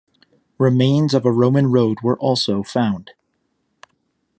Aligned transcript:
Remains 0.57 1.13
of 1.13 1.25
a 1.27 1.31
Roman 1.31 1.67
road 1.71 1.99
were 2.01 2.17
also 2.17 2.63
found. 2.63 3.11